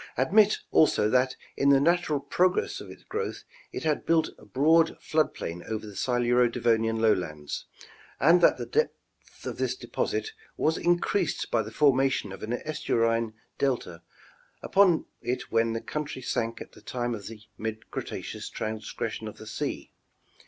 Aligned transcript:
Admit, 0.17 0.57
also, 0.71 1.07
that 1.11 1.35
in 1.55 1.69
the 1.69 1.79
natural 1.79 2.19
progress 2.19 2.81
of 2.81 2.89
its 2.89 3.03
growth 3.03 3.43
it 3.71 3.83
had 3.83 4.03
built 4.03 4.31
a 4.39 4.45
broad 4.47 4.97
flood 4.99 5.31
plain 5.35 5.61
over 5.67 5.85
the 5.85 5.95
Siluro 5.95 6.47
Devonian 6.51 6.97
lowlands, 6.99 7.67
and 8.19 8.41
that 8.41 8.57
the 8.57 8.65
depth 8.65 9.45
of 9.45 9.59
this 9.59 9.75
deposit 9.75 10.31
was 10.57 10.75
increased 10.75 11.51
by 11.51 11.61
the 11.61 11.69
formation 11.69 12.31
of 12.31 12.41
an 12.41 12.53
estuarine 12.65 13.33
delta 13.59 14.01
upon 14.63 15.05
it 15.21 15.51
when 15.51 15.73
the 15.73 15.81
country 15.81 16.23
sank 16.23 16.61
at 16.61 16.71
the 16.71 16.81
time 16.81 17.13
of 17.13 17.27
the 17.27 17.43
mid 17.59 17.91
Cretaceous 17.91 18.49
transgression 18.49 19.27
of 19.27 19.37
the 19.37 19.45
sea. 19.45 19.91